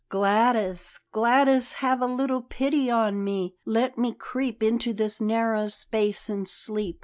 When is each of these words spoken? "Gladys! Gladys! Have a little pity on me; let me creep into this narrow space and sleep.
"Gladys! 0.09 0.99
Gladys! 1.11 1.73
Have 1.73 2.01
a 2.01 2.07
little 2.07 2.41
pity 2.41 2.89
on 2.89 3.23
me; 3.23 3.53
let 3.65 3.99
me 3.99 4.13
creep 4.13 4.63
into 4.63 4.93
this 4.93 5.21
narrow 5.21 5.67
space 5.67 6.27
and 6.27 6.49
sleep. 6.49 6.99